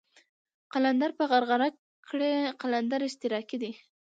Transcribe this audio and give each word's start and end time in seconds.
قلندر 0.73 1.11
په 1.17 1.23
غرغره 1.29 1.67
کړئ 2.07 2.33
قلندر 2.61 2.99
اشتراکي 3.05 3.57
دی. 3.63 3.71